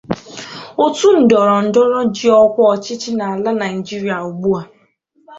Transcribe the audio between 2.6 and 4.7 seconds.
ọchịchị n'ala Nigeria ugbua.